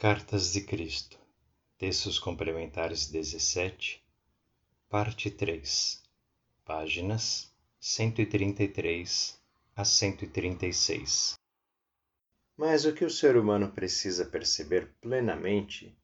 Cartas 0.00 0.50
de 0.54 0.62
Cristo, 0.62 1.18
Textos 1.76 2.18
Complementares 2.18 3.06
17, 3.10 4.02
Parte 4.88 5.30
3, 5.30 6.02
páginas 6.64 7.52
133 7.78 9.38
a 9.76 9.84
136. 9.84 11.34
Mas 12.56 12.86
o 12.86 12.94
que 12.94 13.04
o 13.04 13.10
ser 13.10 13.36
humano 13.36 13.72
precisa 13.72 14.24
perceber 14.24 14.90
plenamente 15.02 15.94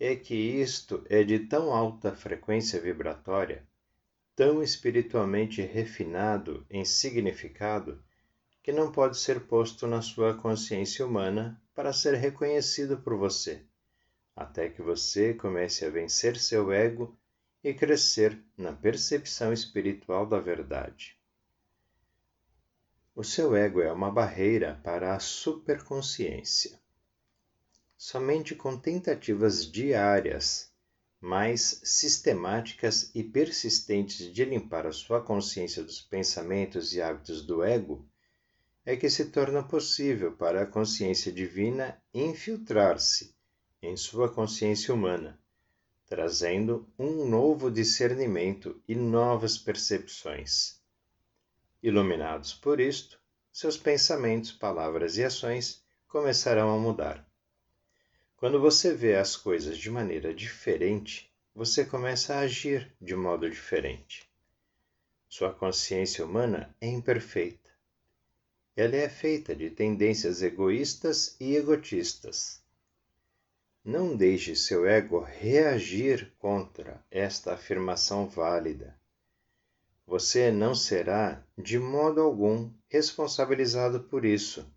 é 0.00 0.16
que 0.16 0.34
isto 0.34 1.04
é 1.10 1.22
de 1.22 1.40
tão 1.40 1.70
alta 1.70 2.16
frequência 2.16 2.80
vibratória, 2.80 3.62
tão 4.34 4.62
espiritualmente 4.62 5.60
refinado 5.60 6.64
em 6.70 6.82
significado, 6.82 8.02
que 8.62 8.72
não 8.72 8.90
pode 8.90 9.18
ser 9.18 9.40
posto 9.40 9.86
na 9.86 10.00
sua 10.00 10.32
consciência 10.32 11.06
humana 11.06 11.60
para 11.74 11.92
ser 11.92 12.14
reconhecido 12.14 12.98
por 12.98 13.16
você, 13.16 13.62
até 14.36 14.68
que 14.68 14.80
você 14.80 15.34
comece 15.34 15.84
a 15.84 15.90
vencer 15.90 16.36
seu 16.38 16.72
ego 16.72 17.18
e 17.62 17.74
crescer 17.74 18.40
na 18.56 18.72
percepção 18.72 19.52
espiritual 19.52 20.26
da 20.26 20.38
verdade. 20.38 21.18
O 23.14 23.24
seu 23.24 23.56
ego 23.56 23.80
é 23.80 23.92
uma 23.92 24.10
barreira 24.10 24.80
para 24.82 25.14
a 25.14 25.20
superconsciência. 25.20 26.78
Somente 27.96 28.54
com 28.54 28.76
tentativas 28.76 29.70
diárias, 29.70 30.72
mais 31.20 31.80
sistemáticas 31.82 33.10
e 33.14 33.22
persistentes 33.24 34.30
de 34.32 34.44
limpar 34.44 34.86
a 34.86 34.92
sua 34.92 35.22
consciência 35.22 35.82
dos 35.82 36.00
pensamentos 36.00 36.92
e 36.92 37.00
hábitos 37.00 37.40
do 37.46 37.62
ego, 37.62 38.06
é 38.86 38.96
que 38.96 39.08
se 39.08 39.26
torna 39.26 39.62
possível 39.62 40.32
para 40.32 40.62
a 40.62 40.66
consciência 40.66 41.32
divina 41.32 42.00
infiltrar-se 42.12 43.34
em 43.80 43.96
sua 43.96 44.28
consciência 44.28 44.92
humana, 44.92 45.40
trazendo 46.06 46.86
um 46.98 47.26
novo 47.26 47.70
discernimento 47.70 48.82
e 48.86 48.94
novas 48.94 49.56
percepções. 49.56 50.80
Iluminados 51.82 52.52
por 52.52 52.78
isto, 52.78 53.18
seus 53.50 53.76
pensamentos, 53.78 54.52
palavras 54.52 55.16
e 55.16 55.24
ações 55.24 55.82
começarão 56.06 56.74
a 56.74 56.78
mudar. 56.78 57.26
Quando 58.36 58.60
você 58.60 58.92
vê 58.92 59.16
as 59.16 59.36
coisas 59.36 59.78
de 59.78 59.90
maneira 59.90 60.34
diferente, 60.34 61.32
você 61.54 61.84
começa 61.84 62.34
a 62.34 62.40
agir 62.40 62.94
de 63.00 63.16
modo 63.16 63.48
diferente. 63.48 64.28
Sua 65.28 65.52
consciência 65.52 66.24
humana 66.24 66.74
é 66.80 66.86
imperfeita 66.86 67.73
ela 68.76 68.96
é 68.96 69.08
feita 69.08 69.54
de 69.54 69.70
tendências 69.70 70.42
egoístas 70.42 71.36
e 71.38 71.54
egotistas. 71.54 72.60
Não 73.84 74.16
deixe 74.16 74.56
seu 74.56 74.84
ego 74.84 75.20
reagir 75.20 76.32
contra 76.38 77.04
esta 77.08 77.54
afirmação 77.54 78.26
válida. 78.28 78.98
Você 80.06 80.50
não 80.50 80.74
será, 80.74 81.46
de 81.56 81.78
modo 81.78 82.20
algum, 82.20 82.70
responsabilizado 82.88 84.00
por 84.00 84.24
isso, 84.24 84.68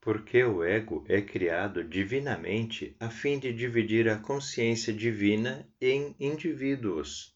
porque 0.00 0.44
o 0.44 0.62
ego 0.62 1.04
é 1.08 1.20
criado 1.20 1.82
divinamente 1.82 2.96
a 3.00 3.10
fim 3.10 3.38
de 3.38 3.52
dividir 3.52 4.08
a 4.08 4.16
consciência 4.16 4.92
divina 4.92 5.68
em 5.80 6.14
indivíduos. 6.20 7.34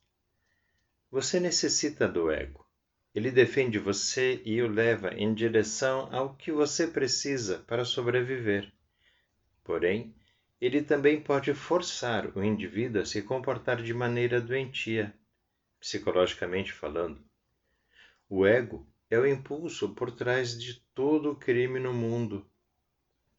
Você 1.11 1.41
necessita 1.41 2.07
do 2.07 2.31
ego 2.31 2.64
ele 3.15 3.31
defende 3.31 3.79
você 3.79 4.43
e 4.45 4.61
o 4.61 4.67
leva 4.67 5.15
em 5.15 5.33
direção 5.33 6.09
ao 6.13 6.35
que 6.35 6.51
você 6.51 6.89
precisa 6.89 7.61
para 7.61 7.85
sobreviver. 7.85 8.73
Porém, 9.63 10.13
ele 10.61 10.83
também 10.83 11.21
pode 11.21 11.55
forçar 11.55 12.37
o 12.37 12.43
indivíduo 12.43 13.03
a 13.03 13.07
se 13.07 13.23
comportar 13.23 13.81
de 13.81 13.95
maneira 13.95 14.41
doentia, 14.41 15.15
psicologicamente 15.79 16.73
falando. 16.73 17.25
O 18.29 18.45
ego 18.45 18.85
é 19.09 19.17
o 19.17 19.27
impulso 19.27 19.95
por 19.95 20.11
trás 20.11 20.59
de 20.59 20.81
todo 20.93 21.31
o 21.31 21.37
crime 21.37 21.79
no 21.79 21.95
mundo. 21.95 22.45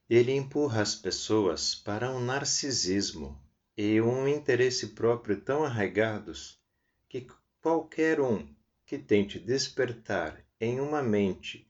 Ele 0.10 0.32
empurra 0.32 0.82
as 0.84 0.96
pessoas 0.96 1.76
para 1.76 2.12
um 2.12 2.24
narcisismo 2.24 3.42
e 3.76 4.00
um 4.00 4.26
interesse 4.26 4.90
próprio 4.90 5.42
tão 5.42 5.66
arraigados 5.66 6.62
que 7.10 7.28
qualquer 7.62 8.22
um 8.22 8.55
que 8.86 8.98
tente 8.98 9.40
despertar 9.40 10.46
em 10.60 10.80
uma 10.80 11.02
mente 11.02 11.68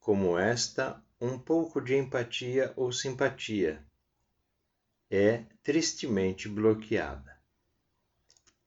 como 0.00 0.38
esta 0.38 1.02
um 1.20 1.38
pouco 1.38 1.80
de 1.80 1.96
empatia 1.96 2.72
ou 2.76 2.92
simpatia 2.92 3.84
é 5.10 5.44
tristemente 5.62 6.48
bloqueada. 6.48 7.36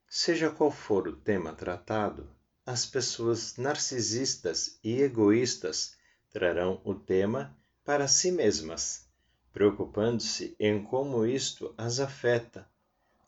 Seja 0.07 0.49
qual 0.49 0.71
for 0.71 1.07
o 1.07 1.15
tema 1.15 1.53
tratado, 1.53 2.29
as 2.65 2.85
pessoas 2.85 3.57
narcisistas 3.57 4.79
e 4.83 5.01
egoístas 5.01 5.97
trarão 6.31 6.81
o 6.83 6.95
tema 6.95 7.55
para 7.83 8.07
si 8.07 8.31
mesmas, 8.31 9.07
preocupando-se 9.51 10.55
em 10.59 10.83
como 10.83 11.25
isto 11.25 11.73
as 11.77 11.99
afeta, 11.99 12.67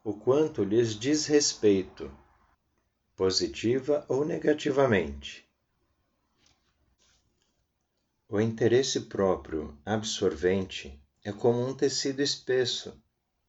o 0.04 0.14
quanto 0.14 0.64
lhes 0.64 0.98
diz 0.98 1.26
respeito 1.26 2.12
positiva 3.22 4.04
ou 4.10 4.26
negativamente. 4.26 5.48
O 8.28 8.42
interesse 8.42 9.02
próprio 9.02 9.78
absorvente 9.86 11.00
é 11.24 11.32
como 11.32 11.64
um 11.64 11.72
tecido 11.72 12.20
espesso 12.24 13.00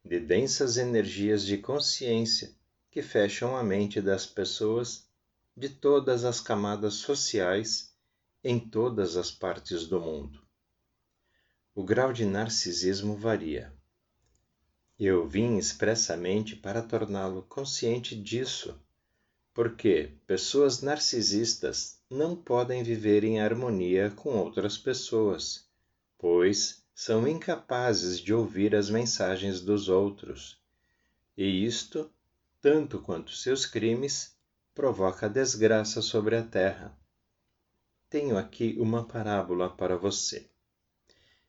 de 0.04 0.20
densas 0.20 0.76
energias 0.76 1.42
de 1.42 1.56
consciência 1.56 2.54
que 2.90 3.00
fecham 3.00 3.56
a 3.56 3.64
mente 3.64 3.98
das 4.02 4.26
pessoas 4.26 5.08
de 5.56 5.70
todas 5.70 6.26
as 6.26 6.38
camadas 6.38 6.96
sociais 6.96 7.96
em 8.44 8.60
todas 8.60 9.16
as 9.16 9.30
partes 9.30 9.86
do 9.86 9.98
mundo. 9.98 10.46
O 11.74 11.82
grau 11.82 12.12
de 12.12 12.26
narcisismo 12.26 13.16
varia. 13.16 13.72
Eu 14.98 15.26
vim 15.26 15.56
expressamente 15.56 16.54
para 16.56 16.82
torná-lo 16.82 17.40
consciente 17.44 18.14
disso 18.14 18.78
porque 19.54 20.12
pessoas 20.26 20.80
narcisistas 20.80 22.00
não 22.08 22.34
podem 22.34 22.82
viver 22.82 23.22
em 23.22 23.40
harmonia 23.40 24.10
com 24.10 24.30
outras 24.38 24.78
pessoas, 24.78 25.68
pois 26.18 26.82
são 26.94 27.28
incapazes 27.28 28.18
de 28.18 28.32
ouvir 28.32 28.74
as 28.74 28.88
mensagens 28.88 29.60
dos 29.60 29.88
outros. 29.88 30.58
E 31.36 31.64
isto, 31.66 32.10
tanto 32.60 32.98
quanto 33.00 33.32
seus 33.32 33.66
crimes, 33.66 34.34
provoca 34.74 35.28
desgraça 35.28 36.00
sobre 36.00 36.36
a 36.36 36.42
terra. 36.42 36.96
Tenho 38.08 38.38
aqui 38.38 38.76
uma 38.78 39.04
parábola 39.04 39.68
para 39.68 39.96
você. 39.96 40.46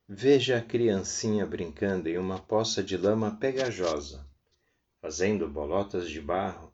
Veja 0.07 0.57
a 0.57 0.61
criancinha 0.61 1.45
brincando 1.45 2.09
em 2.09 2.17
uma 2.17 2.39
poça 2.39 2.83
de 2.83 2.97
lama 2.97 3.37
pegajosa, 3.37 4.25
fazendo 5.01 5.47
bolotas 5.47 6.09
de 6.09 6.19
barro 6.19 6.72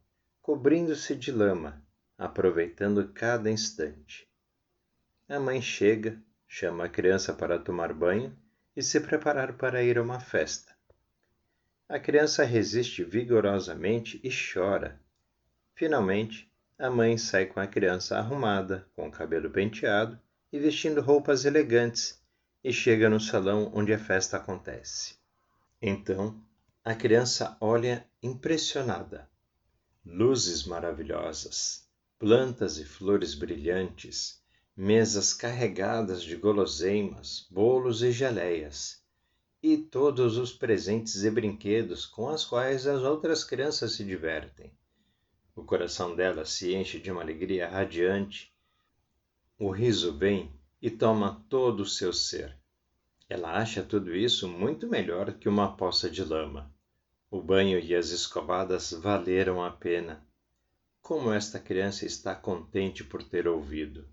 cobrindo-se 0.49 1.15
de 1.15 1.31
lama, 1.31 1.79
aproveitando 2.17 3.07
cada 3.09 3.51
instante. 3.51 4.27
A 5.27 5.39
mãe 5.39 5.61
chega, 5.61 6.19
chama 6.47 6.85
a 6.85 6.89
criança 6.89 7.31
para 7.31 7.59
tomar 7.59 7.93
banho 7.93 8.35
e 8.75 8.81
se 8.81 8.99
preparar 8.99 9.53
para 9.53 9.83
ir 9.83 9.99
a 9.99 10.01
uma 10.01 10.19
festa. 10.19 10.75
A 11.87 11.99
criança 11.99 12.43
resiste 12.43 13.03
vigorosamente 13.03 14.19
e 14.23 14.31
chora. 14.31 14.99
Finalmente, 15.75 16.51
a 16.79 16.89
mãe 16.89 17.15
sai 17.15 17.45
com 17.45 17.59
a 17.59 17.67
criança 17.67 18.17
arrumada, 18.17 18.87
com 18.95 19.07
o 19.07 19.11
cabelo 19.11 19.51
penteado 19.51 20.19
e 20.51 20.57
vestindo 20.57 20.99
roupas 20.99 21.45
elegantes, 21.45 22.19
e 22.63 22.73
chega 22.73 23.07
no 23.07 23.19
salão 23.19 23.71
onde 23.75 23.93
a 23.93 23.99
festa 23.99 24.37
acontece. 24.37 25.13
Então, 25.79 26.43
a 26.83 26.95
criança 26.95 27.55
olha 27.61 28.03
impressionada 28.23 29.29
luzes 30.11 30.63
maravilhosas, 30.63 31.87
plantas 32.17 32.79
e 32.79 32.83
flores 32.83 33.35
brilhantes, 33.35 34.41
mesas 34.75 35.33
carregadas 35.33 36.23
de 36.23 36.35
guloseimas, 36.35 37.45
bolos 37.51 38.01
e 38.01 38.11
geleias, 38.11 39.03
e 39.61 39.77
todos 39.77 40.37
os 40.37 40.51
presentes 40.51 41.23
e 41.23 41.29
brinquedos 41.29 42.07
com 42.07 42.33
os 42.33 42.43
quais 42.43 42.87
as 42.87 43.03
outras 43.03 43.43
crianças 43.43 43.93
se 43.93 44.03
divertem. 44.03 44.73
O 45.55 45.63
coração 45.63 46.15
dela 46.15 46.43
se 46.43 46.73
enche 46.73 46.99
de 46.99 47.11
uma 47.11 47.21
alegria 47.21 47.69
radiante. 47.69 48.51
O 49.59 49.69
riso 49.69 50.17
vem 50.17 50.51
e 50.81 50.89
toma 50.89 51.45
todo 51.49 51.81
o 51.81 51.85
seu 51.85 52.11
ser. 52.11 52.57
Ela 53.27 53.57
acha 53.57 53.83
tudo 53.83 54.15
isso 54.15 54.47
muito 54.47 54.87
melhor 54.87 55.33
que 55.33 55.47
uma 55.47 55.75
poça 55.75 56.09
de 56.09 56.23
lama. 56.23 56.73
O 57.31 57.41
banho 57.41 57.79
e 57.79 57.93
as 57.95 58.09
escovadas 58.09 58.91
valeram 58.91 59.63
a 59.63 59.69
pena. 59.69 60.25
Como 61.01 61.31
esta 61.31 61.59
criança 61.59 62.05
está 62.05 62.33
contente 62.33 63.03
por 63.03 63.21
ter 63.21 63.47
ouvido. 63.47 64.07